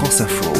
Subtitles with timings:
[0.00, 0.52] France Info.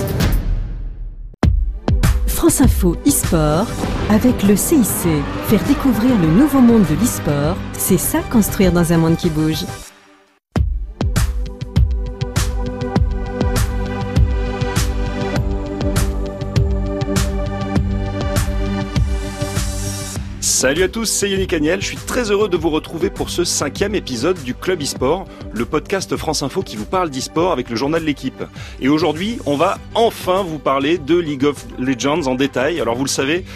[2.27, 3.67] France Info e-sport
[4.11, 4.85] avec le CIC.
[5.47, 9.65] Faire découvrir le nouveau monde de l'e-sport, c'est ça construire dans un monde qui bouge.
[20.61, 21.81] Salut à tous, c'est Yannick Agnel.
[21.81, 25.25] Je suis très heureux de vous retrouver pour ce cinquième épisode du Club eSport,
[25.55, 28.45] le podcast France Info qui vous parle d'e-sport avec le journal L'équipe.
[28.79, 32.79] Et aujourd'hui, on va enfin vous parler de League of Legends en détail.
[32.79, 33.47] Alors vous le savez,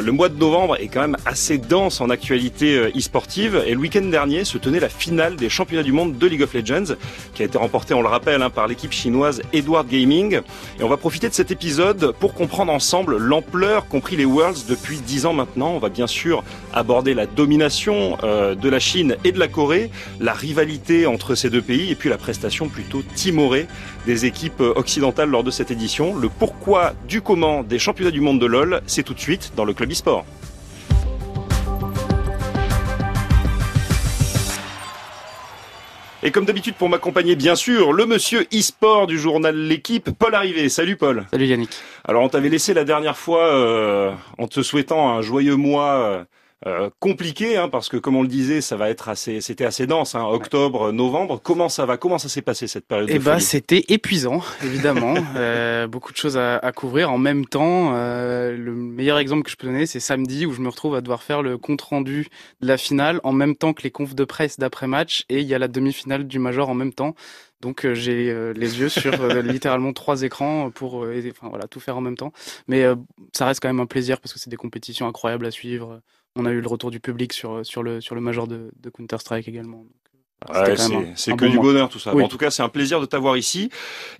[0.00, 3.78] le mois de novembre est quand même assez dense en actualité euh, e-sportive et le
[3.78, 6.94] week-end dernier se tenait la finale des championnats du monde de League of Legends
[7.34, 10.40] qui a été remportée, on le rappelle, hein, par l'équipe chinoise Edward Gaming.
[10.78, 14.66] Et on va profiter de cet épisode pour comprendre ensemble l'ampleur qu'ont pris les Worlds
[14.68, 15.72] depuis 10 ans maintenant.
[15.72, 19.90] On va bien sûr aborder la domination euh, de la Chine et de la Corée,
[20.20, 23.66] la rivalité entre ces deux pays et puis la prestation plutôt timorée
[24.06, 26.14] des équipes occidentales lors de cette édition.
[26.14, 29.64] Le pourquoi du comment des championnats du monde de LoL, c'est tout de suite dans
[29.64, 30.24] le Club e-sport.
[36.22, 40.68] Et comme d'habitude pour m'accompagner bien sûr, le monsieur e-sport du journal L'équipe, Paul Arrivé.
[40.68, 41.26] Salut Paul.
[41.32, 41.70] Salut Yannick.
[42.04, 46.24] Alors on t'avait laissé la dernière fois euh, en te souhaitant un joyeux mois euh,
[46.66, 49.86] euh, compliqué hein, parce que comme on le disait, ça va être assez, c'était assez
[49.86, 51.40] dense, hein, octobre, novembre.
[51.42, 55.14] Comment ça va Comment ça s'est passé cette période Eh ben, c'était épuisant, évidemment.
[55.36, 57.92] euh, beaucoup de choses à, à, couvrir en même temps.
[57.94, 61.00] Euh, le meilleur exemple que je peux donner, c'est samedi où je me retrouve à
[61.00, 62.28] devoir faire le compte rendu
[62.60, 65.46] de la finale en même temps que les confs de presse d'après match et il
[65.46, 67.14] y a la demi-finale du major en même temps.
[67.62, 71.80] Donc euh, j'ai euh, les yeux sur euh, littéralement trois écrans pour enfin, voilà tout
[71.80, 72.32] faire en même temps.
[72.66, 72.84] Mais
[73.32, 76.02] ça reste quand même un plaisir parce que c'est des compétitions incroyables à suivre.
[76.36, 78.90] On a eu le retour du public sur, sur, le, sur le major de, de
[78.90, 79.84] Counter-Strike également.
[80.52, 80.74] Ouais,
[81.14, 82.12] c'est que bon du bonheur tout ça.
[82.14, 82.20] Oui.
[82.20, 83.70] Bon, en tout cas, c'est un plaisir de t'avoir ici.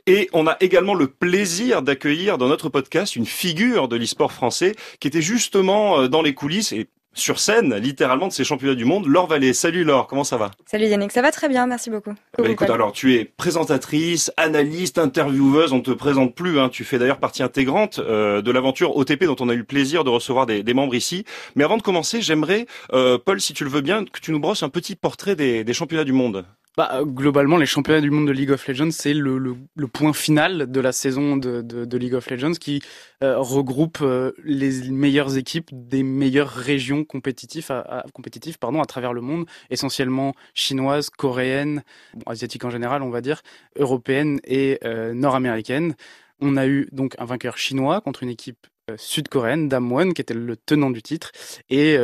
[0.06, 4.77] Et on a également le plaisir d'accueillir dans notre podcast une figure de l'e-sport français
[5.00, 9.06] qui était justement dans les coulisses et sur scène, littéralement, de ces championnats du monde.
[9.06, 9.53] Laure Vallée.
[9.53, 10.50] Salut Laure, comment ça va?
[10.66, 12.14] Salut Yannick, ça va très bien, merci beaucoup.
[12.38, 16.59] Bah, écoute, alors tu es présentatrice, analyste, intervieweuse, on te présente plus.
[16.59, 16.69] Hein.
[16.69, 20.04] Tu fais d'ailleurs partie intégrante euh, de l'aventure OTP dont on a eu le plaisir
[20.04, 21.25] de recevoir des, des membres ici.
[21.54, 24.41] Mais avant de commencer, j'aimerais, euh, Paul, si tu le veux bien, que tu nous
[24.41, 26.44] brosses un petit portrait des, des championnats du monde.
[26.75, 29.55] Bah, globalement, les championnats du monde de League of Legends, c'est le,
[29.93, 32.81] point final de la saison de, League of Legends qui
[33.22, 38.05] euh, regroupe euh, les meilleures équipes des meilleures régions compétitives, à,
[38.59, 41.82] pardon, à travers le monde, essentiellement chinoises, coréennes,
[42.15, 43.43] bon, asiatiques en général, on va dire,
[43.77, 45.94] européennes et euh, nord-américaines.
[46.41, 48.66] On a eu donc un vainqueur chinois contre une équipe
[48.97, 51.31] sud-coréenne, Damwon, qui était le tenant du titre,
[51.71, 51.97] et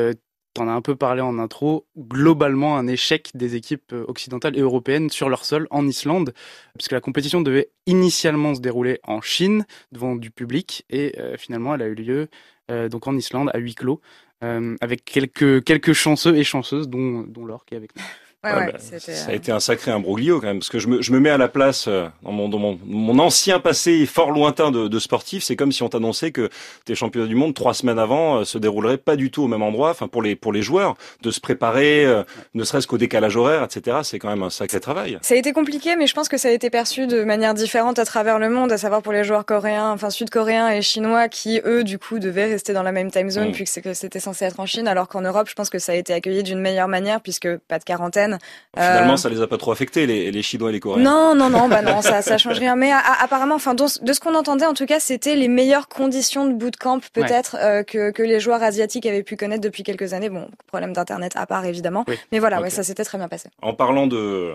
[0.59, 5.11] on a un peu parlé en intro, globalement un échec des équipes occidentales et européennes
[5.11, 6.33] sur leur sol en Islande,
[6.77, 11.75] puisque la compétition devait initialement se dérouler en Chine devant du public et euh, finalement
[11.75, 12.29] elle a eu lieu
[12.71, 14.01] euh, donc en Islande à huis clos
[14.45, 18.03] euh, avec quelques quelques chanceux et chanceuses dont dont Laure qui est avec nous.
[18.45, 21.03] Ouais, ouais, bah, ça a été un sacré imbroglio quand même, parce que je me,
[21.03, 24.31] je me mets à la place euh, dans mon, dans mon, mon ancien passé fort
[24.31, 25.43] lointain de, de sportif.
[25.43, 26.49] C'est comme si on t'annonçait que
[26.85, 29.63] tes championnats du monde trois semaines avant euh, se dérouleraient pas du tout au même
[29.63, 29.91] endroit.
[29.91, 32.23] Enfin, pour les pour les joueurs, de se préparer, euh,
[32.55, 33.97] ne serait-ce qu'au décalage horaire, etc.
[34.05, 35.19] C'est quand même un sacré travail.
[35.21, 37.99] Ça a été compliqué, mais je pense que ça a été perçu de manière différente
[37.99, 41.61] à travers le monde, à savoir pour les joueurs coréens, enfin sud-coréens et chinois, qui
[41.65, 43.53] eux du coup devaient rester dans la même time zone, mmh.
[43.53, 46.15] puisque c'était censé être en Chine, alors qu'en Europe, je pense que ça a été
[46.15, 48.28] accueilli d'une meilleure manière, puisque pas de quarantaine.
[48.75, 51.03] Finalement, ça les a pas trop affectés les, les Chinois et les Coréens.
[51.03, 52.77] Non, non, non, bah non, ça, ça change rien.
[52.77, 56.47] Mais a, apparemment, enfin, de ce qu'on entendait, en tout cas, c'était les meilleures conditions
[56.47, 57.63] de bootcamp peut-être ouais.
[57.63, 60.29] euh, que, que les joueurs asiatiques avaient pu connaître depuis quelques années.
[60.29, 62.17] Bon, problème d'internet à part évidemment, oui.
[62.33, 62.65] mais voilà, okay.
[62.65, 63.49] ouais, ça s'était très bien passé.
[63.63, 64.55] En parlant de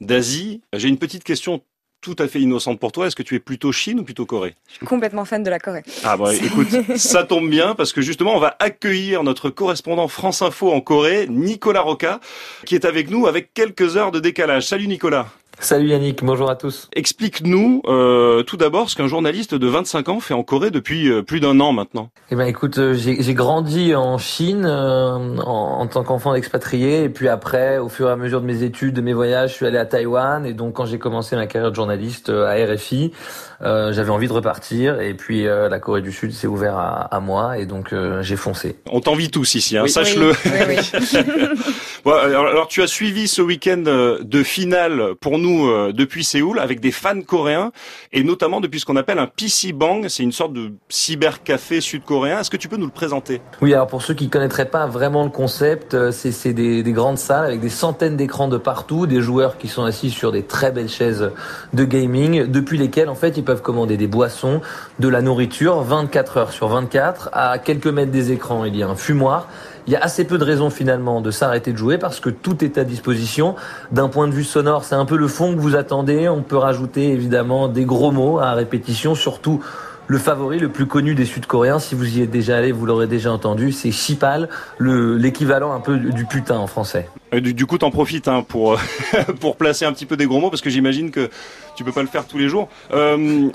[0.00, 1.62] d'Asie, j'ai une petite question
[2.04, 3.06] tout à fait innocente pour toi.
[3.06, 4.54] Est-ce que tu es plutôt Chine ou plutôt Corée?
[4.68, 5.82] Je suis complètement fan de la Corée.
[6.04, 10.42] Ah bon, écoute, ça tombe bien parce que justement, on va accueillir notre correspondant France
[10.42, 12.20] Info en Corée, Nicolas Roca,
[12.66, 14.66] qui est avec nous avec quelques heures de décalage.
[14.66, 15.28] Salut Nicolas.
[15.60, 16.88] Salut Yannick, bonjour à tous.
[16.94, 21.22] Explique-nous euh, tout d'abord ce qu'un journaliste de 25 ans fait en Corée depuis euh,
[21.22, 22.10] plus d'un an maintenant.
[22.30, 27.28] Eh ben écoute, euh, j'ai grandi en Chine en, en, tant qu'enfant d'expatrié et puis
[27.28, 29.78] après, au fur et à mesure de mes études, de mes voyages, je suis allé
[29.78, 33.12] à Taïwan et donc quand j'ai commencé ma carrière de journaliste à RFI,
[33.60, 37.58] j'avais envie de repartir et puis la Corée du Sud s'est ouvert à, à, moi
[37.58, 38.76] et donc j'ai foncé.
[38.90, 40.32] On t'envie tous ici, hein, oui, sache-le.
[40.44, 40.76] Oui, oui,
[42.12, 43.82] alors, tu as suivi ce week-end
[44.20, 47.72] de finale pour nous euh, depuis Séoul avec des fans coréens
[48.12, 50.06] et notamment depuis ce qu'on appelle un PC Bang.
[50.08, 52.40] C'est une sorte de cybercafé sud-coréen.
[52.40, 53.40] Est-ce que tu peux nous le présenter?
[53.62, 57.18] Oui, alors pour ceux qui connaîtraient pas vraiment le concept, euh, c'est des, des grandes
[57.18, 60.72] salles avec des centaines d'écrans de partout, des joueurs qui sont assis sur des très
[60.72, 61.30] belles chaises
[61.72, 64.60] de gaming, depuis lesquelles en fait ils peuvent commander des boissons,
[64.98, 67.30] de la nourriture, 24 heures sur 24.
[67.32, 69.48] À quelques mètres des écrans, il y a un fumoir
[69.86, 72.64] il y a assez peu de raisons finalement de s'arrêter de jouer parce que tout
[72.64, 73.54] est à disposition.
[73.92, 76.28] D'un point de vue sonore, c'est un peu le fond que vous attendez.
[76.28, 79.60] On peut rajouter évidemment des gros mots à répétition, surtout
[80.06, 83.06] le favori le plus connu des Sud-Coréens, si vous y êtes déjà allé, vous l'aurez
[83.06, 84.48] déjà entendu, c'est Chipal,
[84.78, 87.08] l'équivalent un peu du putain en français.
[87.32, 88.78] Euh, du, du coup, t'en profites hein, pour
[89.40, 91.30] pour placer un petit peu des gros mots parce que j'imagine que
[91.76, 92.68] tu peux pas le faire tous les jours.
[92.92, 93.50] Euh.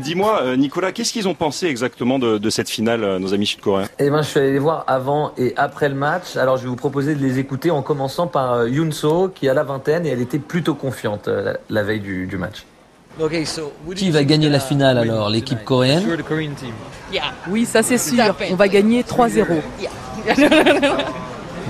[0.00, 3.88] Dis-moi, euh, Nicolas, qu'est-ce qu'ils ont pensé exactement de, de cette finale, nos amis sud-coréens?
[3.98, 6.36] Eh ben, je suis allé les voir avant et après le match.
[6.36, 8.90] Alors, je vais vous proposer de les écouter en commençant par Yoon
[9.34, 11.28] qui a la vingtaine et elle était plutôt confiante
[11.68, 12.64] la, veille du, du match.
[13.94, 16.04] Qui va gagner la finale alors L'équipe coréenne
[17.48, 18.34] Oui, ça c'est sûr.
[18.50, 19.44] On va gagner 3-0.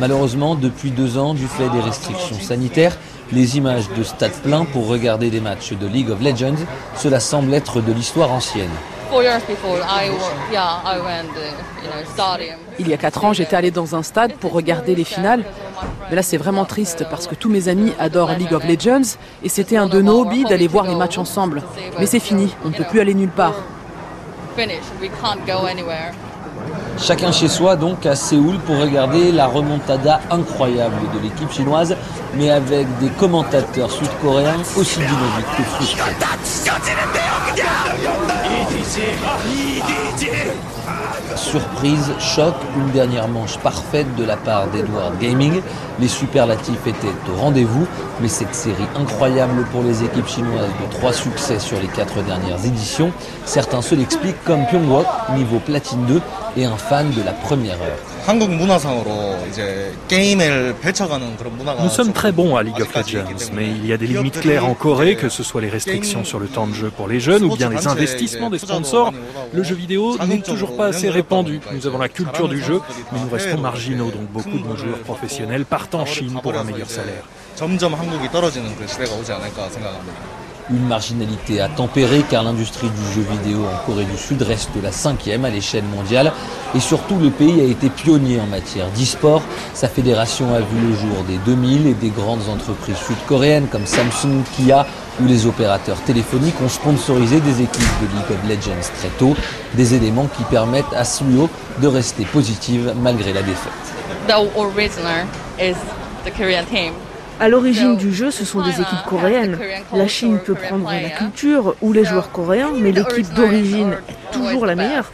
[0.00, 2.98] Malheureusement, depuis deux ans, du fait des restrictions sanitaires,
[3.32, 6.64] les images de stade plein pour regarder des matchs de League of Legends,
[6.96, 8.70] cela semble être de l'histoire ancienne.
[12.78, 15.44] Il y a quatre ans, j'étais allé dans un stade pour regarder les finales.
[16.08, 19.48] Mais là, c'est vraiment triste parce que tous mes amis adorent League of Legends et
[19.48, 21.62] c'était un de nos hobbies d'aller voir les matchs ensemble.
[21.98, 23.54] Mais c'est fini, on ne peut plus aller nulle part.
[26.98, 31.94] Chacun chez soi donc à Séoul pour regarder la remontada incroyable de l'équipe chinoise,
[32.34, 36.12] mais avec des commentateurs sud-coréens aussi dynamiques que frustrés.
[41.36, 45.60] Surprise, choc, une dernière manche parfaite de la part d'Edward Gaming.
[45.98, 47.86] Les superlatifs étaient au rendez-vous,
[48.20, 52.64] mais cette série incroyable pour les équipes chinoises de trois succès sur les quatre dernières
[52.64, 53.12] éditions,
[53.44, 55.04] certains se l'expliquent comme Pyongyang,
[55.34, 56.22] niveau platine 2,
[56.56, 57.98] et un fan de la première heure.
[61.82, 64.66] Nous sommes très bons à League of Legends, mais il y a des limites claires
[64.66, 67.44] en Corée, que ce soit les restrictions sur le temps de jeu pour les jeunes
[67.44, 69.12] ou bien les investissements des sponsors.
[69.52, 71.60] Le jeu vidéo n'est toujours pas assez répandu.
[71.72, 72.80] Nous avons la culture du jeu,
[73.12, 76.64] mais nous restons marginaux, donc beaucoup de nos joueurs professionnels partent en Chine pour un
[76.64, 77.22] meilleur salaire.
[80.68, 84.90] Une marginalité à tempérer car l'industrie du jeu vidéo en Corée du Sud reste la
[84.90, 86.32] cinquième à l'échelle mondiale
[86.74, 89.42] et surtout le pays a été pionnier en matière d'e-sport.
[89.74, 94.42] Sa fédération a vu le jour des 2000 et des grandes entreprises sud-coréennes comme Samsung,
[94.56, 94.84] Kia
[95.22, 99.36] ou les opérateurs téléphoniques ont sponsorisé des équipes de League of Legends très tôt,
[99.74, 101.48] des éléments qui permettent à Suyo
[101.80, 103.72] de rester positive malgré la défaite.
[107.38, 109.58] À l'origine du jeu, ce sont des équipes coréennes.
[109.92, 114.64] La Chine peut prendre la culture ou les joueurs coréens, mais l'équipe d'origine est toujours
[114.64, 115.10] la meilleure.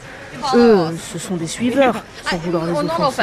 [0.54, 0.76] Eux,
[1.12, 3.22] ce sont des suiveurs, sans vouloir les offenser.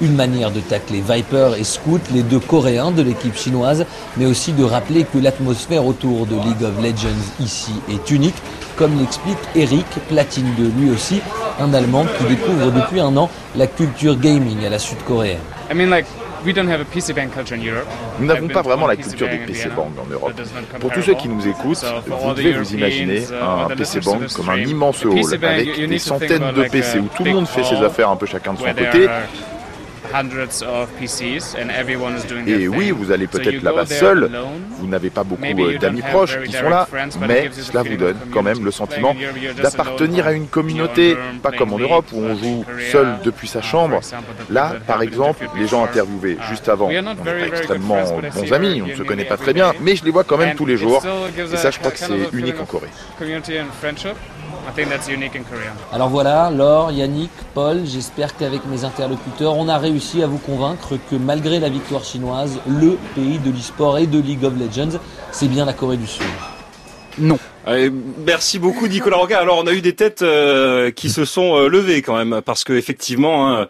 [0.00, 3.86] Une manière de tacler Viper et Scout, les deux Coréens de l'équipe chinoise,
[4.16, 8.36] mais aussi de rappeler que l'atmosphère autour de League of Legends ici est unique,
[8.76, 11.20] comme l'explique Eric, platine de lui aussi,
[11.60, 15.38] un Allemand qui découvre depuis un an la culture gaming à la sud-coréenne.
[18.18, 20.32] Nous n'avons pas vraiment la culture du PC Bang en Europe.
[20.80, 24.58] Pour tous ceux qui nous écoutent, vous devez vous imaginer un PC Bang comme un
[24.58, 28.16] immense hall avec des centaines de PC où tout le monde fait ses affaires un
[28.16, 29.08] peu chacun de son côté
[32.46, 34.30] et oui, vous allez peut-être là-bas seul,
[34.78, 36.88] vous n'avez pas beaucoup euh, d'amis proches qui sont là,
[37.26, 39.14] mais cela vous donne quand même le sentiment
[39.62, 44.00] d'appartenir à une communauté, pas comme en Europe où on joue seul depuis sa chambre.
[44.50, 48.82] Là, par exemple, les gens interviewés uh, juste avant, on n'est pas extrêmement bons amis,
[48.82, 50.76] on ne se connaît pas très bien, mais je les vois quand même tous les
[50.76, 51.02] jours,
[51.38, 52.88] et ça je crois que c'est unique en Corée.
[55.92, 60.98] Alors voilà, Laure, Yannick, Paul, j'espère qu'avec mes interlocuteurs, on a réussi à vous convaincre
[61.10, 64.98] que malgré la victoire chinoise, le pays de l'e-sport et de League of Legends,
[65.30, 66.26] c'est bien la Corée du Sud.
[67.18, 67.38] Non.
[68.26, 69.38] merci beaucoup Nicolas Roca.
[69.38, 72.62] Alors on a eu des têtes euh, qui se sont euh, levées quand même parce
[72.62, 73.68] que effectivement hein,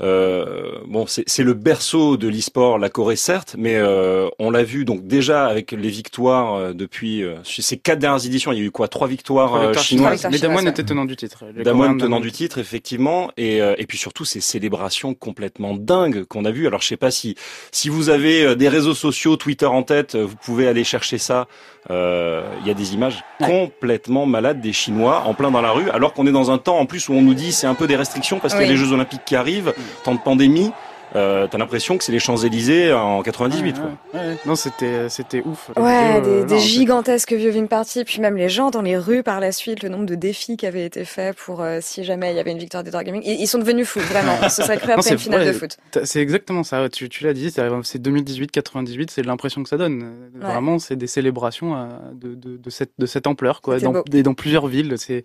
[0.00, 4.84] euh, bon, c'est le berceau de l'e-sport, la Corée certes, mais euh, on l'a vu
[4.84, 8.52] donc déjà avec les victoires euh, depuis ces quatre dernières éditions.
[8.52, 10.26] Il y a eu quoi Trois victoires chinoises.
[10.30, 11.44] Mais Damwon était tenant du titre.
[11.62, 16.50] Damwon tenant du titre, effectivement, et, et puis surtout ces célébrations complètement dingues qu'on a
[16.50, 16.66] vues.
[16.66, 17.34] Alors je sais pas si
[17.72, 21.48] si vous avez des réseaux sociaux, Twitter en tête, vous pouvez aller chercher ça.
[21.90, 26.12] Il y a des images complètement malades des Chinois en plein dans la rue, alors
[26.12, 27.96] qu'on est dans un temps en plus où on nous dit c'est un peu des
[27.96, 30.72] restrictions parce qu'il y a les Jeux Olympiques qui arrivent temps de pandémie.
[31.16, 33.76] Euh, t'as l'impression que c'est les Champs-Élysées en 98.
[34.46, 35.70] Non, c'était c'était ouf.
[35.76, 39.52] Ouais, des, des gigantesques viewing parties, puis même les gens dans les rues par la
[39.52, 42.52] suite, le nombre de défis qui avaient été faits pour si jamais il y avait
[42.52, 44.36] une victoire des Gaming, ils, sont devenus fous, vraiment.
[44.48, 45.76] Ce serait cru après une finale de foot.
[46.04, 46.88] C'est exactement ça.
[46.88, 50.30] Tu, tu l'as dit, c'est 2018-98, c'est l'impression que ça donne.
[50.34, 53.78] Vraiment, c'est des célébrations de, de, de, cette de cette ampleur, quoi.
[53.78, 55.22] Dans, dans plusieurs villes, c'est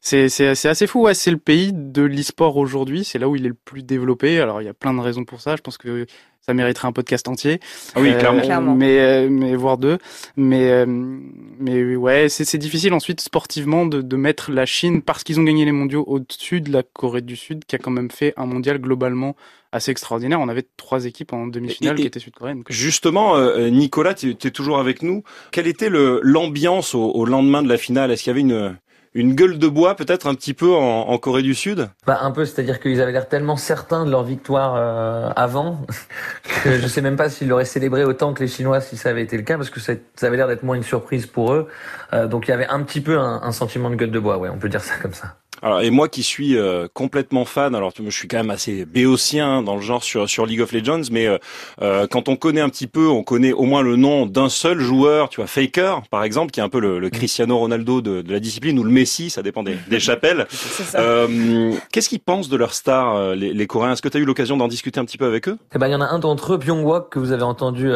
[0.00, 1.02] c'est c'est assez fou.
[1.02, 3.04] Ouais, c'est le pays de l'e-sport aujourd'hui.
[3.04, 4.40] C'est là où il est le plus développé.
[4.40, 5.56] Alors il y a plein de raisons pour ça.
[5.56, 6.06] Je pense que
[6.40, 7.60] ça mériterait un podcast entier.
[7.94, 8.72] Ah oui, clairement.
[8.72, 9.98] Euh, mais, euh, mais voire deux.
[10.36, 15.38] Mais, euh, mais ouais, c'est difficile ensuite sportivement de, de mettre la Chine parce qu'ils
[15.38, 18.32] ont gagné les mondiaux au-dessus de la Corée du Sud, qui a quand même fait
[18.36, 19.36] un mondial globalement
[19.72, 20.40] assez extraordinaire.
[20.40, 22.64] On avait trois équipes en demi-finale qui étaient sud-coréennes.
[22.68, 25.22] Justement, Nicolas, tu es toujours avec nous.
[25.52, 28.10] Quelle était l'ambiance au, au lendemain de la finale?
[28.10, 28.76] Est-ce qu'il y avait une
[29.12, 31.88] une gueule de bois peut-être un petit peu en, Corée du Sud?
[32.06, 35.84] Bah, Un peu, c'est-à-dire qu'ils avaient l'air tellement certains de leur victoire euh, avant
[36.64, 39.22] que je sais même pas s'ils l'auraient célébré autant que les Chinois si ça avait
[39.22, 41.68] été le cas, parce que ça, avait l'air d'être moins une surprise pour eux.
[42.12, 44.38] Euh, donc il y avait un petit peu un, un sentiment de gueule de bois,
[44.38, 45.39] ouais, on peut dire ça comme ça.
[45.62, 49.62] Alors, et moi qui suis euh, complètement fan, alors je suis quand même assez béotien
[49.62, 51.38] dans le genre sur, sur League of Legends, mais euh,
[51.82, 54.80] euh, quand on connaît un petit peu, on connaît au moins le nom d'un seul
[54.80, 58.22] joueur, tu vois, Faker par exemple, qui est un peu le, le Cristiano Ronaldo de,
[58.22, 60.46] de, la discipline, ou le Messi, ça dépend des, des chapelles.
[61.92, 63.92] Qu'est-ce qu'ils pensent de leur star, les, les Coréens?
[63.92, 65.58] Est-ce que tu as eu l'occasion d'en discuter un petit peu avec eux?
[65.74, 67.90] Eh ben, il y en a un d'entre eux, Byung-Wok, que vous avez entendu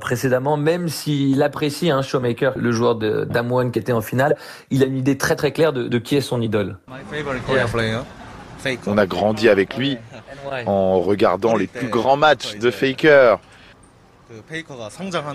[0.00, 4.36] précédemment, même s'il apprécie un hein, Showmaker, le joueur de Damwon qui était en finale,
[4.70, 6.78] il a une idée très très claire de, de qui est son idole.
[8.86, 9.98] On a grandi avec lui
[10.66, 13.38] en regardant les plus grands matchs de Faker.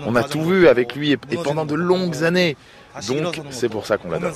[0.06, 2.56] On a tout vu avec lui et pendant de longues années.
[3.08, 4.32] Donc c'est pour ça qu'on l'adore.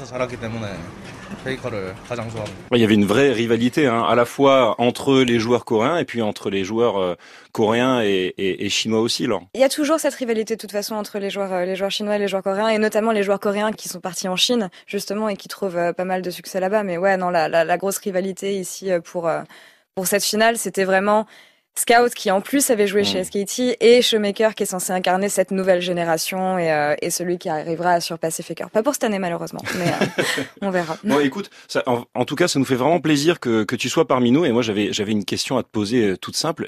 [1.47, 6.05] Il y avait une vraie rivalité, hein, à la fois entre les joueurs coréens et
[6.05, 7.15] puis entre les joueurs euh,
[7.53, 9.27] coréens et, chinois aussi.
[9.27, 9.41] Là.
[9.55, 11.91] Il y a toujours cette rivalité de toute façon entre les joueurs, euh, les joueurs
[11.91, 14.71] chinois et les joueurs coréens, et notamment les joueurs coréens qui sont partis en Chine
[14.87, 16.83] justement et qui trouvent euh, pas mal de succès là-bas.
[16.83, 19.31] Mais ouais, non, la, la, grosse rivalité ici pour
[19.95, 21.27] pour cette finale, c'était vraiment
[21.77, 23.25] Scout qui en plus avait joué chez mm.
[23.25, 27.49] SKT et Shoemaker qui est censé incarner cette nouvelle génération et, euh, et celui qui
[27.49, 28.71] arrivera à surpasser Faker.
[28.71, 30.97] Pas pour cette année malheureusement, mais euh, on verra.
[31.05, 34.07] Bon, écoute, ça, en, tout cas, ça nous fait vraiment plaisir que, que tu sois
[34.07, 34.45] parmi nous.
[34.45, 36.67] Et moi, j'avais j'avais une question à te poser euh, toute simple.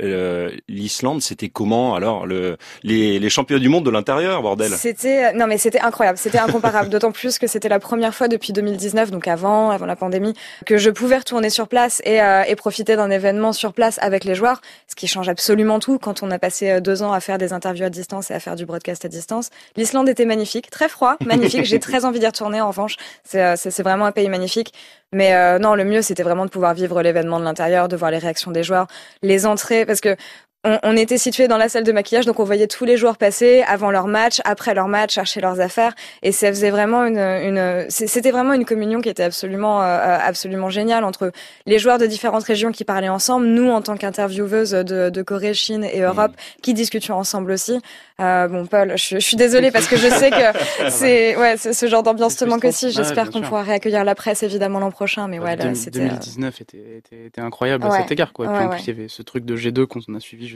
[0.69, 4.71] L'Islande, c'était comment alors le les, les champions du monde de l'intérieur, bordel?
[4.73, 6.89] C'était non mais c'était incroyable, c'était incomparable.
[6.93, 10.79] D'autant plus que c'était la première fois depuis 2019, donc avant avant la pandémie, que
[10.79, 14.61] je pouvais retourner sur place et, et profiter d'un événement sur place avec les joueurs
[14.93, 17.55] ce qui change absolument tout quand on a passé euh, deux ans à faire des
[17.55, 19.49] interviews à distance et à faire du broadcast à distance.
[19.75, 21.65] L'Islande était magnifique, très froid, magnifique.
[21.65, 22.97] J'ai très envie d'y retourner en revanche.
[23.25, 24.75] C'est euh, vraiment un pays magnifique.
[25.15, 28.11] Mais euh, non, le mieux, c'était vraiment de pouvoir vivre l'événement de l'intérieur, de voir
[28.11, 28.87] les réactions des joueurs,
[29.23, 30.15] les entrées, parce que
[30.65, 33.65] on, était situé dans la salle de maquillage, donc on voyait tous les joueurs passer
[33.67, 35.93] avant leur match, après leur match, chercher leurs affaires,
[36.23, 40.71] et ça faisait vraiment une, une c'était vraiment une communion qui était absolument, euh, absolument
[40.71, 41.33] géniale entre
[41.67, 45.55] les joueurs de différentes régions qui parlaient ensemble, nous en tant qu'intervieweuses de, de, Corée,
[45.55, 46.61] Chine et Europe, mmh.
[46.63, 47.81] qui discutions ensemble aussi.
[48.21, 50.37] Euh, bon, Paul, je, je, suis désolée parce que je sais que
[50.91, 52.93] c'est, ouais, ce genre d'ambiance te manque aussi.
[52.93, 56.01] J'espère qu'on pourra réaccueillir la presse évidemment l'an prochain, mais ouais, là, c'était.
[56.01, 58.47] 2019 était, était, était, incroyable à cet égard, quoi.
[58.47, 60.52] Et puis en plus, il y avait ce truc de G2 qu'on a suivi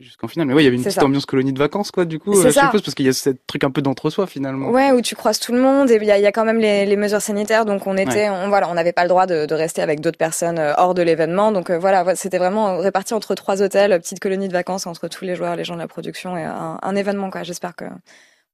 [0.00, 0.46] jusqu'en finale.
[0.46, 2.44] Mais ouais, il y avait une petite ambiance colonie de vacances, quoi, du coup, euh,
[2.44, 4.70] je suppose, parce qu'il y a ce truc un peu d'entre-soi, finalement.
[4.70, 6.96] Ouais, où tu croises tout le monde, et il y, a, quand même les, les,
[6.96, 9.82] mesures sanitaires, donc on était, on, voilà, on n'avait pas le droit de, de rester
[9.82, 13.62] avec d'autres personnes euh, hors de l'événement, donc euh, voilà, c'était vraiment réparti entre trois
[13.62, 16.44] hôtels, petite colonie de vacances entre tous les joueurs, les gens de la production, et
[16.44, 17.42] un, un événement, quoi.
[17.42, 17.84] J'espère que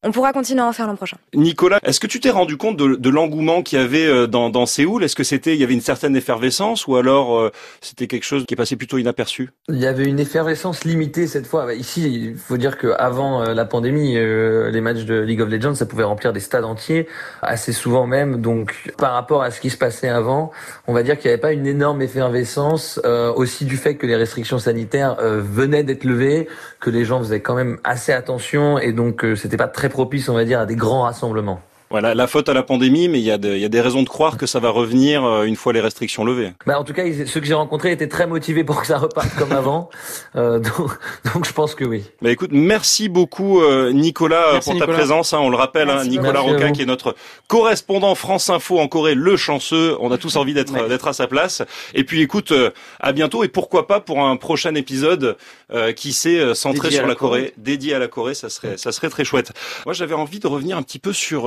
[0.05, 1.17] on pourra continuer à en faire l'an prochain.
[1.35, 4.51] Nicolas, est-ce que tu t'es rendu compte de, de l'engouement qu'il y avait euh, dans,
[4.51, 5.03] dans Séoul?
[5.03, 8.45] Est-ce que c'était, il y avait une certaine effervescence ou alors euh, c'était quelque chose
[8.47, 9.51] qui est passé plutôt inaperçu?
[9.69, 11.67] Il y avait une effervescence limitée cette fois.
[11.67, 15.75] Bah, ici, il faut dire qu'avant euh, la pandémie, les matchs de League of Legends,
[15.75, 17.09] ça pouvait remplir des stades entiers,
[17.43, 18.41] assez souvent même.
[18.41, 20.53] Donc, par rapport à ce qui se passait avant,
[20.87, 23.01] on va dire qu'il n'y avait pas une énorme effervescence,
[23.37, 26.49] aussi du fait que les restrictions sanitaires venaient d'être levées,
[26.81, 30.35] que les gens faisaient quand même assez attention et donc c'était pas très propice, on
[30.35, 31.61] va dire, à des grands rassemblements.
[31.95, 34.03] Voilà, la faute à la pandémie, mais il y, a il y a des raisons
[34.03, 36.53] de croire que ça va revenir euh, une fois les restrictions levées.
[36.67, 39.33] Bah en tout cas, ceux que j'ai rencontrés étaient très motivés pour que ça reparte
[39.37, 39.91] comme avant.
[40.35, 40.91] Euh, donc,
[41.33, 42.03] donc, je pense que oui.
[42.21, 45.35] Bah écoute, merci beaucoup euh, Nicolas pour ta présence.
[45.35, 47.15] Hein, on le rappelle, hein, Nicolas Roca qui est notre
[47.47, 49.97] correspondant France Info en Corée, le chanceux.
[50.01, 51.63] On a tous envie d'être d'être à sa place.
[51.95, 52.53] Et puis écoute,
[52.99, 55.37] à bientôt et pourquoi pas pour un prochain épisode
[55.95, 58.35] qui s'est centré sur la, Corée, dédié à la Corée.
[58.35, 59.53] Ça serait ça serait très chouette.
[59.87, 61.47] Moi, j'avais envie de revenir un petit peu sur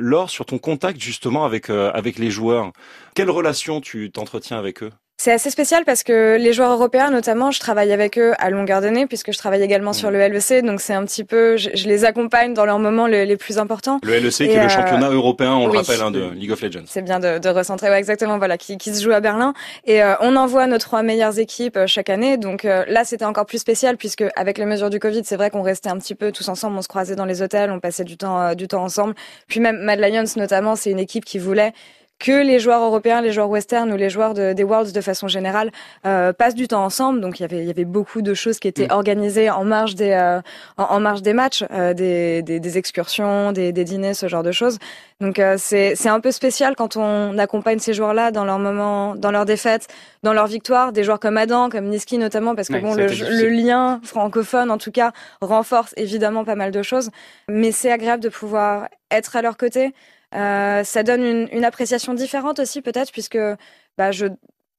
[0.00, 2.72] Laure, sur ton contact justement avec, euh, avec les joueurs.
[3.14, 4.92] Quelle relation tu t'entretiens avec eux?
[5.20, 8.80] C'est assez spécial parce que les joueurs européens, notamment, je travaille avec eux à longueur
[8.80, 10.64] d'année puisque je travaille également sur le LEC.
[10.64, 13.98] Donc c'est un petit peu, je, les accompagne dans leurs moments les, plus importants.
[14.04, 16.84] Le LEC qui est le championnat européen, on le rappelle, hein, de League of Legends.
[16.86, 19.54] C'est bien de, de recentrer, ouais, exactement, voilà, qui, qui se joue à Berlin.
[19.86, 22.36] Et on envoie nos trois meilleures équipes chaque année.
[22.36, 25.62] Donc là, c'était encore plus spécial puisque avec les mesures du Covid, c'est vrai qu'on
[25.62, 28.16] restait un petit peu tous ensemble, on se croisait dans les hôtels, on passait du
[28.16, 29.16] temps, du temps ensemble.
[29.48, 31.72] Puis même Mad Lions notamment, c'est une équipe qui voulait
[32.18, 35.28] que les joueurs européens, les joueurs western ou les joueurs de, des Worlds de façon
[35.28, 35.70] générale
[36.04, 37.20] euh, passent du temps ensemble.
[37.20, 38.92] Donc il y avait il y avait beaucoup de choses qui étaient mm.
[38.92, 40.40] organisées en marge des euh,
[40.76, 44.52] en, marge des matchs, euh, des, des, des, excursions, des, des, dîners, ce genre de
[44.52, 44.78] choses.
[45.20, 49.14] Donc euh, c'est c'est un peu spécial quand on accompagne ces joueurs-là dans leurs moments,
[49.14, 49.86] dans leurs défaites,
[50.24, 50.92] dans leurs victoires.
[50.92, 54.78] Des joueurs comme Adam, comme Niski notamment, parce que bon le, le lien francophone en
[54.78, 57.10] tout cas renforce évidemment pas mal de choses.
[57.48, 59.94] Mais c'est agréable de pouvoir être à leur côté.
[60.34, 63.38] Euh, ça donne une, une, appréciation différente aussi peut-être puisque
[63.96, 64.26] bah, je,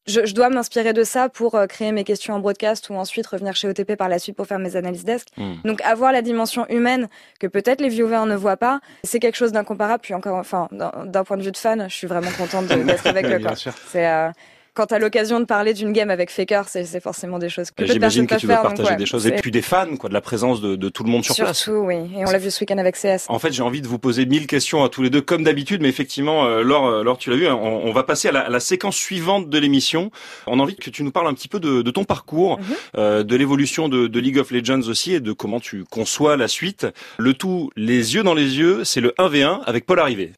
[0.05, 3.25] je, je dois m'inspirer de ça pour euh, créer mes questions en broadcast ou ensuite
[3.27, 5.27] revenir chez OTP par la suite pour faire mes analyses desk.
[5.37, 5.55] Hmm.
[5.65, 7.07] Donc avoir la dimension humaine
[7.39, 10.01] que peut-être les viewers ne voient pas, c'est quelque chose d'incomparable.
[10.01, 13.25] Puis encore, enfin, d'un point de vue de fan, je suis vraiment contente d'être avec
[13.25, 13.39] eux.
[13.87, 14.29] C'est euh,
[14.73, 17.85] quand tu as l'occasion de parler d'une game avec Faker, c'est forcément des choses que
[17.85, 20.61] J'imagine que tu veux partager des choses et puis des fans, quoi, de la présence
[20.61, 21.59] de, de tout le monde sur Surtout, place.
[21.59, 21.95] Surtout, oui.
[22.17, 23.25] Et on l'a vu ce week-end avec CS.
[23.27, 25.81] En fait, j'ai envie de vous poser mille questions à tous les deux, comme d'habitude,
[25.81, 28.31] mais effectivement, euh, Laure, euh, Laure, tu l'as vu, hein, on, on, va passer à
[28.31, 30.11] la, à la, séquence suivante de l'émission.
[30.47, 32.61] On a envie que tu nous parles un petit peu de, de ton parcours, mm
[32.61, 32.75] -hmm.
[32.97, 36.47] euh, de l'évolution de, de, League of Legends aussi et de comment tu conçois la
[36.47, 36.87] suite.
[37.17, 40.33] Le tout, les yeux dans les yeux, c'est le 1v1 avec Paul Arrivé.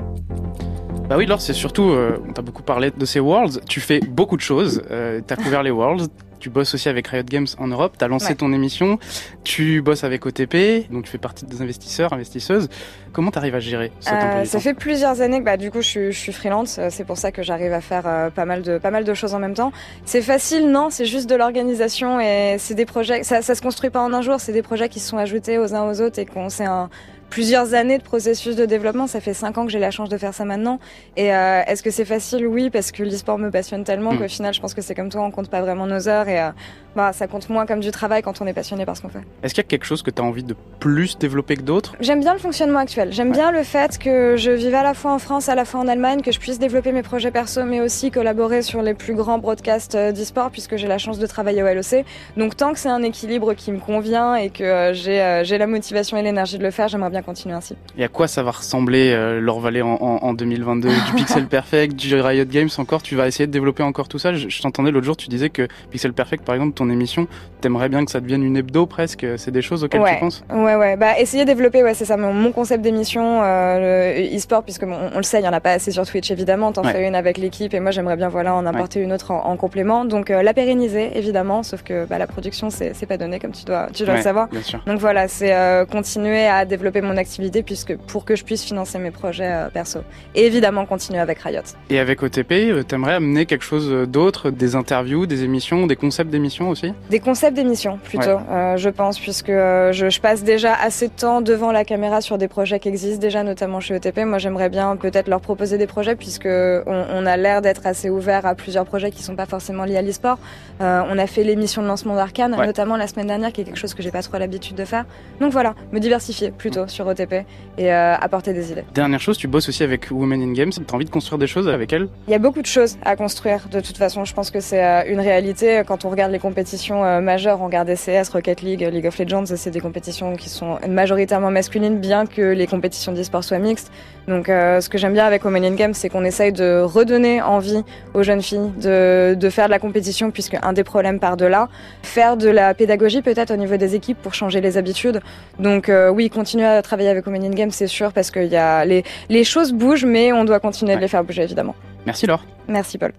[1.11, 3.59] Bah oui, Laure, c'est surtout, euh, on t'a beaucoup parlé de ces Worlds.
[3.67, 4.81] Tu fais beaucoup de choses.
[4.91, 6.07] Euh, tu as couvert les Worlds.
[6.39, 7.95] Tu bosses aussi avec Riot Games en Europe.
[7.99, 8.35] Tu as lancé ouais.
[8.35, 8.97] ton émission.
[9.43, 10.89] Tu bosses avec OTP.
[10.89, 12.69] Donc tu fais partie des investisseurs, investisseuses.
[13.11, 15.81] Comment tu arrives à gérer cet euh, Ça fait plusieurs années que bah, du coup
[15.81, 16.79] je suis, je suis freelance.
[16.89, 19.35] C'est pour ça que j'arrive à faire euh, pas, mal de, pas mal de choses
[19.35, 19.73] en même temps.
[20.05, 23.23] C'est facile, non C'est juste de l'organisation et c'est des projets.
[23.23, 24.39] Ça, ça se construit pas en un jour.
[24.39, 26.89] C'est des projets qui se sont ajoutés aux uns aux autres et qu'on c'est un
[27.31, 29.07] plusieurs années de processus de développement.
[29.07, 30.79] Ça fait cinq ans que j'ai la chance de faire ça maintenant.
[31.17, 32.45] Et euh, est-ce que c'est facile?
[32.45, 34.19] Oui, parce que l'e-sport me passionne tellement mmh.
[34.19, 36.39] qu'au final, je pense que c'est comme toi, on compte pas vraiment nos heures et
[36.39, 36.49] euh,
[36.95, 39.23] bah, ça compte moins comme du travail quand on est passionné par ce qu'on fait.
[39.43, 41.95] Est-ce qu'il y a quelque chose que tu as envie de plus développer que d'autres?
[42.01, 43.13] J'aime bien le fonctionnement actuel.
[43.13, 43.33] J'aime ouais.
[43.33, 45.87] bien le fait que je vive à la fois en France, à la fois en
[45.87, 49.37] Allemagne, que je puisse développer mes projets perso, mais aussi collaborer sur les plus grands
[49.37, 52.05] broadcasts euh, d'e-sport, puisque j'ai la chance de travailler au LEC.
[52.35, 56.17] Donc tant que c'est un équilibre qui me convient et que euh, j'ai la motivation
[56.17, 57.75] et l'énergie de le faire, j'aimerais bien continuer ainsi.
[57.97, 61.95] Et à quoi ça va ressembler euh, vallée en, en, en 2022 Du Pixel Perfect,
[61.95, 64.91] du Riot Games encore Tu vas essayer de développer encore tout ça Je, je t'entendais
[64.91, 67.27] l'autre jour, tu disais que Pixel Perfect, par exemple, ton émission,
[67.61, 69.25] t'aimerais bien que ça devienne une hebdo presque.
[69.37, 70.15] C'est des choses auxquelles ouais.
[70.15, 70.43] tu penses?
[70.51, 70.95] Ouais, ouais.
[70.95, 75.09] Bah, essayer de développer, ouais, c'est ça, mon, mon concept d'émission, euh, e-sport, puisque on,
[75.13, 76.71] on, le sait, il y en a pas assez sur Twitch, évidemment.
[76.71, 76.91] T'en ouais.
[76.93, 79.05] fais une avec l'équipe et moi, j'aimerais bien, voilà, en apporter ouais.
[79.05, 80.05] une autre en, en complément.
[80.05, 83.65] Donc, euh, la pérenniser, évidemment, sauf que bah, la production, c'est pas donné, comme tu
[83.65, 84.47] dois, tu dois le savoir.
[84.85, 88.99] Donc voilà, c'est euh, continuer à développer mon activité puisque pour que je puisse financer
[88.99, 89.99] mes projets euh, perso.
[90.35, 91.61] Et évidemment, continuer avec Riot.
[91.89, 96.29] Et avec OTP, euh, t'aimerais amener quelque chose d'autre, des interviews, des émissions, des concepts
[96.29, 96.93] d'émissions aussi?
[97.09, 98.75] Des concepts d'émissions, plutôt, ouais.
[98.77, 102.47] je pense, puisque je, je, passe déjà assez de temps devant la caméra sur des
[102.47, 104.19] projets qui existent déjà, notamment chez OTP.
[104.19, 108.09] Moi, j'aimerais bien peut-être leur proposer des projets puisque on, on a l'air d'être assez
[108.09, 110.37] ouvert à plusieurs projets qui sont pas forcément liés à l'e-sport.
[110.81, 112.65] Euh, on a fait l'émission de lancement d'Arkane, ouais.
[112.65, 115.05] notamment la semaine dernière, qui est quelque chose que j'ai pas trop l'habitude de faire.
[115.39, 116.89] Donc voilà, me diversifier plutôt mmh.
[116.89, 117.45] sur OTP
[117.77, 118.83] et euh, apporter des idées.
[118.93, 120.71] Dernière chose, tu bosses aussi avec Women in Games.
[120.71, 122.07] T'as envie de construire des choses avec elles?
[122.27, 123.67] Il y a beaucoup de choses à construire.
[123.71, 125.81] De toute façon, je pense que c'est euh, une réalité.
[125.87, 129.45] Quand on regarde les compétitions euh, majeures, on regarde CS, Rocket League, League of Legends,
[129.45, 133.91] c'est des compétitions qui sont majoritairement masculines, bien que les compétitions d'e-sport soient mixtes.
[134.27, 137.41] Donc, euh, ce que j'aime bien avec Women in Games, c'est qu'on essaye de redonner
[137.41, 141.37] envie aux jeunes filles de, de faire de la compétition, puisque un des problèmes part
[141.37, 141.69] de là.
[142.03, 145.21] Faire de la pédagogie peut-être au niveau des équipes pour changer les habitudes.
[145.59, 148.57] Donc, euh, oui, continuer à travailler avec Women in Games, c'est sûr, parce qu'il y
[148.57, 150.97] a les, les choses bougent, mais on doit continuer ouais.
[150.97, 151.75] de les faire bouger, évidemment.
[152.05, 152.45] Merci Laure.
[152.67, 153.11] Merci Paul.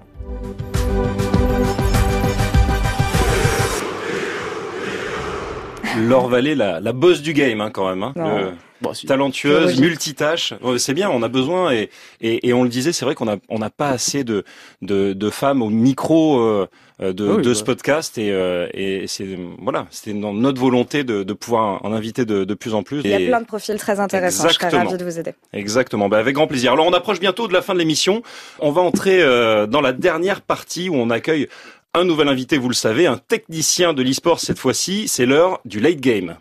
[5.99, 8.03] Laure Vallée, la, la boss du game, hein, quand même.
[8.03, 8.13] Hein.
[8.17, 8.53] Le...
[8.81, 9.07] Bon, si.
[9.07, 10.55] talentueuse, multitâche.
[10.77, 11.89] C'est bien, on a besoin et,
[12.21, 14.43] et, et on le disait, c'est vrai qu'on a on n'a pas assez de,
[14.81, 16.67] de, de femmes au micro euh,
[17.01, 17.55] de, oui, de bah.
[17.55, 21.93] ce podcast et, euh, et c'est voilà, c'était dans notre volonté de, de pouvoir en
[21.93, 23.03] inviter de, de plus en plus.
[23.05, 24.49] Il y a plein de profils très intéressants.
[24.49, 24.83] Exactement.
[24.83, 25.35] Je serais de vous aider.
[25.53, 26.73] Exactement, bah, avec grand plaisir.
[26.73, 28.25] Alors on approche bientôt de la fin de l'émission.
[28.59, 31.47] On va entrer euh, dans la dernière partie où on accueille
[31.95, 35.09] un nouvel invité, vous le savez, un technicien de l'e-sport cette fois-ci.
[35.09, 36.37] C'est l'heure du late game.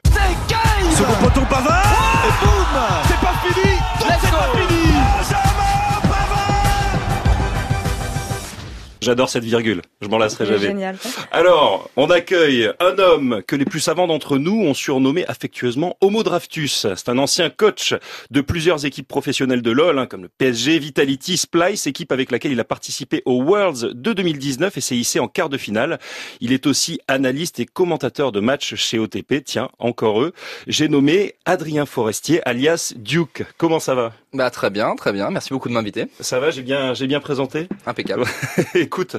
[9.01, 9.81] J'adore cette virgule.
[9.99, 10.59] Je m'en lasserai jamais.
[10.59, 10.95] Génial.
[11.31, 16.21] Alors, on accueille un homme que les plus savants d'entre nous ont surnommé affectueusement Homo
[16.21, 16.85] Draftus.
[16.95, 17.95] C'est un ancien coach
[18.29, 22.51] de plusieurs équipes professionnelles de LoL, hein, comme le PSG, Vitality, Splice, équipe avec laquelle
[22.51, 25.97] il a participé aux Worlds de 2019 et s'est hissé en quart de finale.
[26.39, 29.43] Il est aussi analyste et commentateur de matchs chez OTP.
[29.43, 30.31] Tiens, encore eux.
[30.67, 33.45] J'ai nommé Adrien Forestier, alias Duke.
[33.57, 34.13] Comment ça va?
[34.33, 35.29] Bah très bien, très bien.
[35.29, 36.05] Merci beaucoup de m'inviter.
[36.21, 37.67] Ça va, j'ai bien, j'ai bien présenté.
[37.85, 38.23] Impeccable.
[38.75, 39.17] Écoute,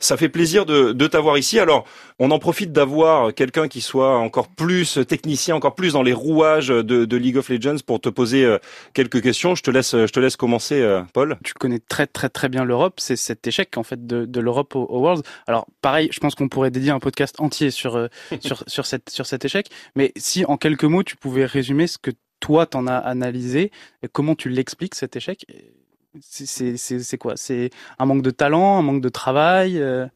[0.00, 1.58] ça fait plaisir de, de t'avoir ici.
[1.58, 1.86] Alors,
[2.18, 6.68] on en profite d'avoir quelqu'un qui soit encore plus technicien, encore plus dans les rouages
[6.68, 8.58] de, de, League of Legends pour te poser euh,
[8.92, 9.54] quelques questions.
[9.54, 11.38] Je te laisse, je te laisse commencer, euh, Paul.
[11.42, 13.00] Tu connais très très très bien l'Europe.
[13.00, 15.22] C'est cet échec en fait de, de l'Europe aux, Worlds.
[15.46, 18.08] Alors pareil, je pense qu'on pourrait dédier un podcast entier sur euh,
[18.40, 19.68] sur sur cette sur cet échec.
[19.96, 23.70] Mais si en quelques mots tu pouvais résumer ce que toi t'en as analysé,
[24.12, 25.46] comment tu l'expliques cet échec?
[26.20, 27.36] C'est quoi?
[27.36, 30.06] C'est un manque de talent, un manque de travail euh?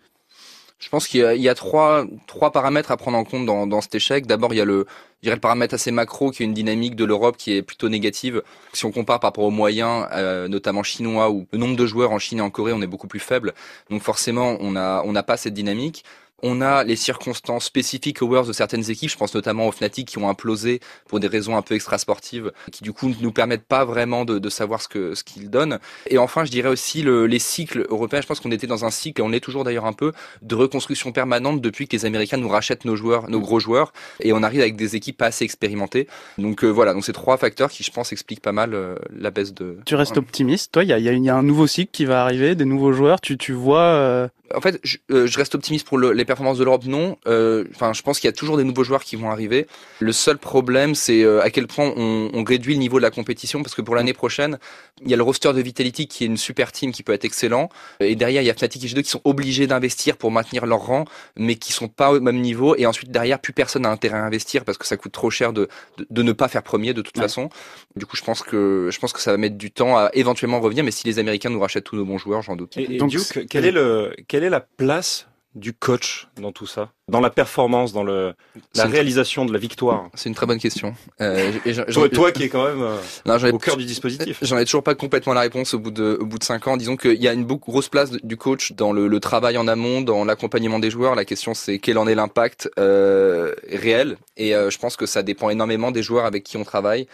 [0.85, 2.07] Je pense qu'il y, a trois,
[2.53, 4.27] paramètres à prendre en compte dans, cet échec.
[4.27, 4.85] D'abord, il y a le,
[5.21, 7.89] je dirais le paramètre assez macro qui est une dynamique de l'Europe qui est plutôt
[7.89, 8.43] négative.
[8.75, 12.11] Si on compare par rapport aux moyens, euh, notamment chinois, où le nombre de joueurs
[12.11, 13.55] en Chine et en Corée, on est beaucoup plus faible.
[13.89, 16.05] Donc forcément, on n'a pas cette dynamique.
[16.47, 20.07] On a les circonstances spécifiques aux Worlds de certaines équipes, je pense notamment aux Fnatic
[20.07, 23.65] qui ont implosé pour des raisons un peu extrasportives, qui du coup ne nous permettent
[23.65, 25.79] pas vraiment de, savoir ce que ce qu'ils donnent.
[26.07, 28.21] Et enfin, je dirais aussi le, les cycles européens.
[28.21, 30.55] Je pense qu'on était dans un cycle, et on est toujours d'ailleurs un peu, de
[30.55, 34.43] reconstruction permanente depuis que les Américains nous rachètent nos joueurs, nos gros joueurs, et on
[34.43, 36.09] arrive avec des équipes pas assez expérimentées.
[36.37, 39.31] Donc euh, voilà, donc c'est trois facteurs qui, je pense, expliquent pas mal euh, la
[39.31, 39.79] baisse de.
[39.87, 40.85] Tu restes optimiste, toi.
[40.85, 43.19] Il y a, y a, un nouveau cycle qui va arriver, des nouveaux joueurs.
[43.23, 43.79] Tu, tu vois.
[43.79, 47.17] Euh, en fait, je, euh, je, reste optimiste pour le, les performances de l'Europe, non.
[47.27, 49.67] Euh, enfin, je pense qu'il y a toujours des nouveaux joueurs qui vont arriver.
[50.01, 53.11] Le seul problème, c'est euh, à quel point on, on, réduit le niveau de la
[53.11, 54.59] compétition, parce que pour l'année prochaine,
[55.03, 57.25] il y a le roster de Vitality qui est une super team qui peut être
[57.25, 60.67] excellent, et derrière il y a Fnatic et G2 qui sont obligés d'investir pour maintenir
[60.67, 62.77] leur rang, mais qui sont pas au même niveau.
[62.77, 65.53] Et ensuite derrière, plus personne n'a intérêt à investir parce que ça coûte trop cher
[65.53, 67.49] de, de, de ne pas faire premier de toute façon.
[67.97, 70.61] Du coup, je pense que je pense que ça va mettre du temps à éventuellement
[70.61, 72.77] revenir, mais si les Américains nous rachètent tous nos bons joueurs, j'en doute.
[72.77, 76.91] Et, Donc, Duke, quel est le quelle est la place du coach dans tout ça?
[77.09, 78.35] Dans la performance, dans le
[78.75, 80.95] la réalisation de la victoire C'est une très bonne question.
[81.21, 81.53] Euh,
[81.93, 84.39] toi, toi, qui est quand même euh, non, au cœur du dispositif.
[84.41, 86.79] J'en ai toujours pas complètement la réponse au bout de au bout de cinq ans.
[86.79, 90.01] Disons qu'il y a une grosse place du coach dans le, le travail en amont,
[90.01, 91.15] dans l'accompagnement des joueurs.
[91.15, 94.17] La question c'est quel en est l'impact euh, réel?
[94.39, 97.07] Et euh, je pense que ça dépend énormément des joueurs avec qui on travaille.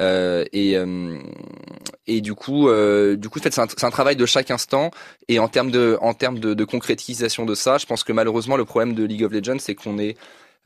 [0.00, 0.76] Euh, et
[2.06, 2.68] et du coup
[3.16, 4.90] du coup en fait c'est un, un, travail de chaque instant.
[5.28, 8.56] Et en termes de en termes de, de concrétisation de ça, je pense que malheureusement
[8.56, 10.16] le problème de League of Legends, c'est qu'on est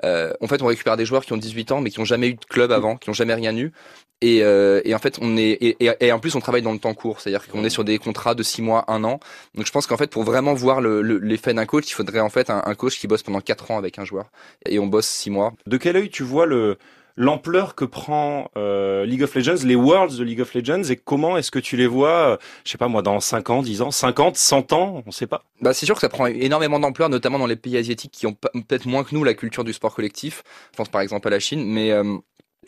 [0.05, 2.29] euh, en fait, on récupère des joueurs qui ont 18 ans, mais qui ont jamais
[2.29, 3.73] eu de club avant, qui ont jamais rien eu.
[4.21, 6.79] Et, euh, et en fait, on est et, et, en plus, on travaille dans le
[6.79, 9.19] temps court, c'est-à-dire qu'on est sur des contrats de 6 mois, 1 an.
[9.55, 12.29] Donc, je pense qu'en fait, pour vraiment voir l'effet le, d'un coach, il faudrait en
[12.29, 14.31] fait un, un, coach qui bosse pendant 4 ans avec un joueur,
[14.67, 15.55] et on bosse 6 mois.
[15.67, 16.79] De quel œil tu vois le
[17.17, 21.37] l'ampleur que prend euh, League of Legends, les Worlds de League of Legends, et comment
[21.37, 23.91] est-ce que tu les vois, euh, je sais pas moi, dans 5 ans, 10 ans,
[23.91, 27.39] 50, 100 ans, on sait pas bah, C'est sûr que ça prend énormément d'ampleur, notamment
[27.39, 30.43] dans les pays asiatiques qui ont peut-être moins que nous la culture du sport collectif.
[30.73, 31.91] Je pense par exemple à la Chine, mais...
[31.91, 32.17] Euh,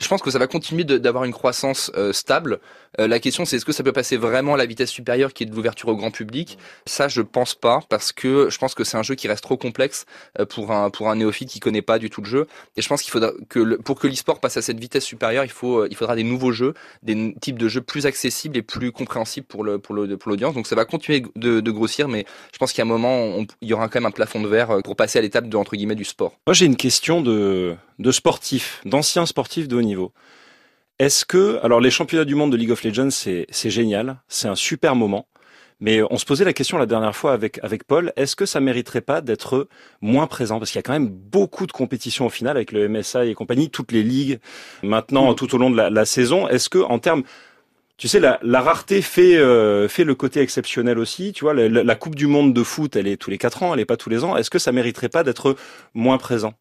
[0.01, 2.59] je pense que ça va continuer d'avoir une croissance euh, stable.
[3.01, 5.45] Euh, la question, c'est est-ce que ça peut passer vraiment à la vitesse supérieure qui
[5.45, 6.59] est de l'ouverture au grand public?
[6.87, 9.57] Ça, je pense pas, parce que je pense que c'est un jeu qui reste trop
[9.57, 10.07] complexe
[10.39, 12.47] euh, pour un pour un néophyte qui connaît pas du tout le jeu.
[12.77, 15.51] Et je pense qu'il faudra que pour que l'e-sport passe à cette vitesse supérieure, il
[15.51, 19.47] faut il faudra des nouveaux jeux, des types de jeux plus accessibles et plus compréhensibles
[19.47, 20.55] pour le pour le pour l'audience.
[20.55, 23.89] Donc ça va continuer de, grossir, mais je pense qu'à un moment, il y aura
[23.89, 26.35] quand même un plafond de verre pour passer à l'étape de entre guillemets du sport.
[26.47, 30.13] Moi, j'ai une question de de sportifs, d'anciens sportifs de niveau.
[30.99, 34.55] Est-ce que, alors les championnats du monde de League of Legends, c'est, génial, c'est un
[34.55, 35.27] super moment,
[35.81, 38.61] mais on se posait la question la dernière fois avec, avec Paul, est-ce que ça
[38.61, 39.69] mériterait pas d'être
[40.01, 40.61] moins présent?
[40.61, 43.35] Parce qu'il y a quand même beaucoup de compétitions au final avec le MSI et
[43.35, 44.39] compagnie, toutes les ligues,
[44.85, 45.35] maintenant mm.
[45.35, 46.47] tout au long de la, saison.
[46.49, 47.25] Est-ce que en termes
[47.97, 51.33] tu sais, la, rareté fait euh, fait le côté exceptionnel aussi.
[51.33, 53.73] Tu vois, la, la, Coupe du Monde de foot, elle est tous les quatre ans,
[53.73, 54.37] elle est pas tous les ans.
[54.37, 55.55] Est-ce que ça mériterait pas d'être
[55.95, 56.55] moins présent?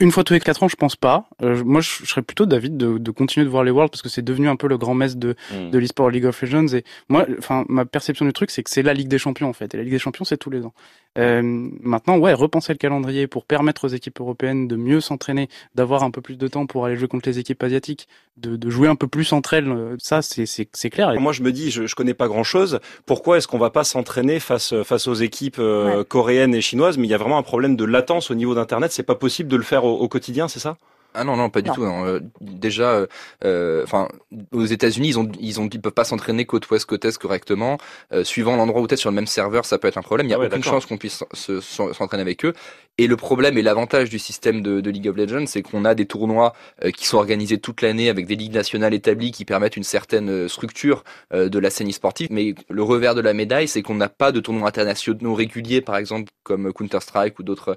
[0.00, 1.28] Une fois tous les quatre ans, je pense pas.
[1.42, 4.08] Euh, moi, je, serais plutôt David de, de, continuer de voir les Worlds parce que
[4.08, 5.70] c'est devenu un peu le grand messe de, mm.
[5.70, 6.74] de l'e-sport League of Legends.
[6.74, 9.52] Et moi, enfin, ma perception du truc, c'est que c'est la Ligue des Champions en
[9.52, 9.72] fait.
[9.74, 10.74] Et la Ligue des Champions, c'est tous les ans.
[11.16, 16.02] Euh, maintenant, ouais, repenser le calendrier pour permettre aux équipes européennes de mieux s'entraîner, d'avoir
[16.02, 18.88] un peu plus de temps pour aller jouer contre les équipes asiatiques, de, de jouer
[18.88, 19.68] un peu plus entre elles.
[19.68, 21.12] Euh, ça, c'est c'est clair.
[21.20, 22.80] Moi, je me dis, je, je connais pas grand chose.
[23.06, 26.98] Pourquoi est-ce qu'on va pas s'entraîner face face aux équipes euh, coréennes et chinoises?
[26.98, 28.90] Mais il y a vraiment un problème de latence au niveau d'internet.
[28.90, 30.76] C'est pas possible de le faire au, au quotidien, c'est ça?
[31.14, 31.84] Ah non non pas du tout.
[31.84, 32.04] Non.
[32.04, 33.06] Euh, déjà,
[33.44, 34.08] euh, enfin
[34.52, 37.78] aux États-Unis ils ont ils ont ils peuvent pas s'entraîner côte ouest côte est correctement.
[38.12, 40.26] Euh, suivant l'endroit où tu es sur le même serveur, ça peut être un problème.
[40.26, 42.52] Il y a ah aucune chance qu'on puisse s'entraîner avec eux.
[42.98, 46.06] Et le problème et l'avantage du système de, League of Legends, c'est qu'on a des
[46.06, 46.52] tournois
[46.96, 51.02] qui sont organisés toute l'année avec des ligues nationales établies qui permettent une certaine structure
[51.32, 52.28] de la scène sportive.
[52.30, 55.96] Mais le revers de la médaille, c'est qu'on n'a pas de tournois internationaux réguliers, par
[55.96, 57.76] exemple comme Counter Strike ou d'autres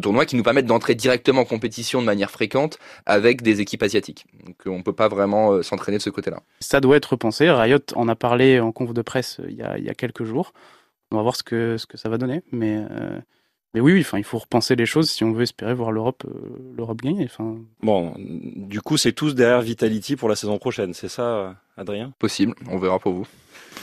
[0.00, 4.26] tournois qui nous permettent d'entrer directement en compétition de manière fréquente avec des équipes asiatiques.
[4.44, 6.42] Donc on peut pas vraiment euh, s'entraîner de ce côté-là.
[6.60, 7.50] Ça doit être repensé.
[7.50, 10.52] Riot en a parlé en conf de presse euh, il y a, quelques jours.
[11.12, 12.42] On va voir ce que, ce que ça va donner.
[12.50, 13.20] Mais, euh,
[13.74, 16.24] mais oui, oui enfin, il faut repenser les choses si on veut espérer voir l'Europe
[16.76, 17.24] l'Europe gagner.
[17.24, 17.56] Enfin...
[17.82, 22.12] Bon, du coup, c'est tous derrière Vitality pour la saison prochaine, c'est ça, Adrien?
[22.18, 23.26] Possible, on verra pour vous.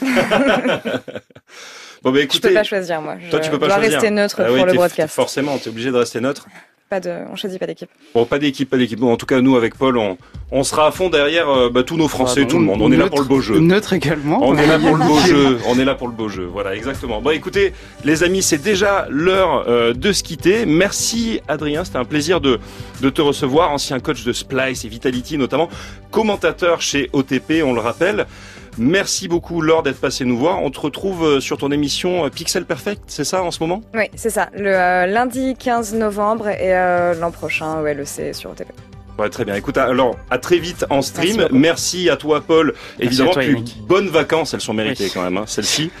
[2.02, 3.16] bon, bah, écoutez, je peux pas choisir, moi.
[3.20, 5.14] Je Toi, tu peux pas dois rester neutre ah pour le broadcast.
[5.14, 6.48] Forcément, tu es obligé de rester neutre.
[6.90, 7.88] Pas de, on choisit pas d'équipe.
[8.14, 8.98] Bon, pas d'équipe, pas d'équipe.
[9.00, 10.18] Bon, en tout cas, nous avec Paul, on,
[10.52, 12.82] on sera à fond derrière euh, bah, tous nos Français, tout le monde.
[12.82, 13.58] On est là pour le beau jeu.
[13.58, 14.40] Neutre également.
[14.42, 15.58] On est là pour le beau jeu.
[15.66, 16.44] On est là pour le beau jeu.
[16.44, 17.22] Voilà, exactement.
[17.22, 17.72] Bon, écoutez,
[18.04, 20.66] les amis, c'est déjà l'heure euh, de se quitter.
[20.66, 22.60] Merci Adrien, c'était un plaisir de,
[23.00, 25.70] de te recevoir, ancien coach de Splice et Vitality notamment,
[26.10, 28.26] commentateur chez OTP, on le rappelle.
[28.78, 30.62] Merci beaucoup Laure d'être passé nous voir.
[30.62, 33.82] On te retrouve euh, sur ton émission euh, Pixel Perfect, c'est ça en ce moment?
[33.94, 34.50] Oui, c'est ça.
[34.54, 36.72] Le euh, lundi 15 novembre et
[37.18, 38.66] l'an prochain, ouais, le C sur OTP.
[39.18, 39.54] Ouais, très bien.
[39.54, 41.46] Écoute, alors à très vite en stream.
[41.52, 42.74] Merci, à toi, Paul.
[42.98, 43.32] Évidemment,
[43.86, 45.90] bonnes vacances, elles sont méritées quand même, hein, celles-ci.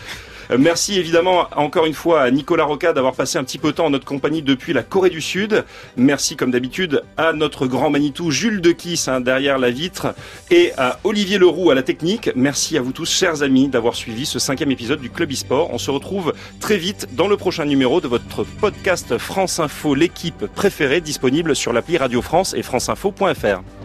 [0.50, 3.76] Euh, merci évidemment encore une fois à Nicolas Roca d'avoir passé un petit peu de
[3.76, 5.64] temps en notre compagnie depuis la Corée du Sud.
[5.96, 8.74] Merci comme d'habitude à notre grand Manitou Jules de
[9.06, 10.14] hein, derrière la vitre
[10.50, 12.30] et à Olivier Leroux à la technique.
[12.34, 15.72] Merci à vous tous chers amis d'avoir suivi ce cinquième épisode du Club eSport.
[15.72, 20.46] On se retrouve très vite dans le prochain numéro de votre podcast France Info, l'équipe
[20.46, 23.83] préférée disponible sur l'appli Radio France et franceinfo.fr.